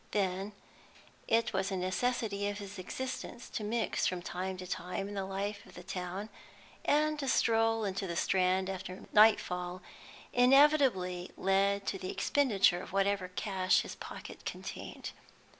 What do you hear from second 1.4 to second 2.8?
was a necessity of his